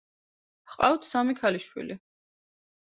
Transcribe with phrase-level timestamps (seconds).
[0.71, 2.03] ჰყავთ სამი ქალიშვილი.